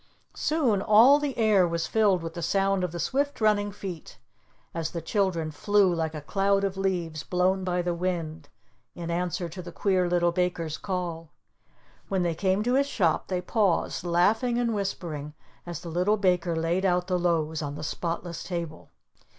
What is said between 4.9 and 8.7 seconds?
children flew like a cloud of leaves blown by the wind